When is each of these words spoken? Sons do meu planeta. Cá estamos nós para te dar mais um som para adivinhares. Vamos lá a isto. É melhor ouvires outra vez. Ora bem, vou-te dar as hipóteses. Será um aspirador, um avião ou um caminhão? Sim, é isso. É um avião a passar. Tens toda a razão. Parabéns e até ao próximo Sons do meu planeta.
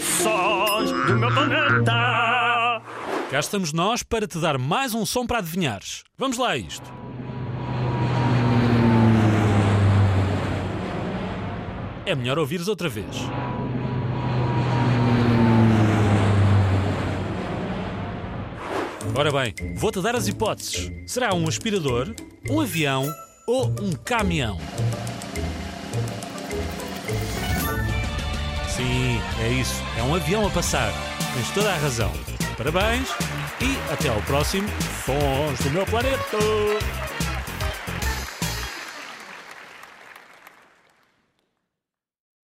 Sons 0.00 0.90
do 0.90 1.16
meu 1.16 1.32
planeta. 1.32 2.82
Cá 3.30 3.40
estamos 3.40 3.72
nós 3.72 4.02
para 4.02 4.26
te 4.26 4.38
dar 4.38 4.58
mais 4.58 4.94
um 4.94 5.06
som 5.06 5.26
para 5.26 5.38
adivinhares. 5.38 6.04
Vamos 6.18 6.36
lá 6.36 6.50
a 6.50 6.56
isto. 6.56 6.92
É 12.04 12.14
melhor 12.14 12.38
ouvires 12.38 12.68
outra 12.68 12.88
vez. 12.88 13.16
Ora 19.14 19.32
bem, 19.32 19.54
vou-te 19.76 20.02
dar 20.02 20.14
as 20.14 20.28
hipóteses. 20.28 20.92
Será 21.06 21.34
um 21.34 21.48
aspirador, 21.48 22.14
um 22.50 22.60
avião 22.60 23.10
ou 23.46 23.66
um 23.80 23.92
caminhão? 23.92 24.58
Sim, 28.76 29.18
é 29.40 29.48
isso. 29.48 29.82
É 29.96 30.02
um 30.02 30.14
avião 30.14 30.46
a 30.46 30.50
passar. 30.50 30.92
Tens 31.34 31.50
toda 31.52 31.72
a 31.72 31.78
razão. 31.78 32.12
Parabéns 32.58 33.08
e 33.60 33.92
até 33.92 34.08
ao 34.08 34.20
próximo 34.22 34.68
Sons 35.04 35.58
do 35.60 35.70
meu 35.70 35.86
planeta. 35.86 36.36